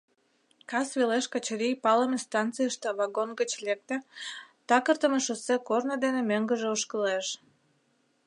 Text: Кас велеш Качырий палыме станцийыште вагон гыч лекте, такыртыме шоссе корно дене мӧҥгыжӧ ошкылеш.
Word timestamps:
Кас 0.69 0.89
велеш 0.99 1.25
Качырий 1.33 1.75
палыме 1.83 2.17
станцийыште 2.25 2.89
вагон 2.99 3.29
гыч 3.39 3.51
лекте, 3.65 3.95
такыртыме 4.67 5.19
шоссе 5.25 5.55
корно 5.67 5.95
дене 6.03 6.21
мӧҥгыжӧ 6.29 6.67
ошкылеш. 6.75 7.27